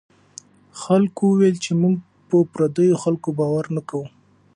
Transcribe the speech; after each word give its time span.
خلکو 0.81 1.21
وویل 1.27 1.57
چې 1.65 1.71
موږ 1.81 1.95
په 2.29 2.37
پردیو 2.53 3.01
خلکو 3.03 3.29
باور 3.39 3.65
نه 3.75 3.81
کوو. 3.89 4.05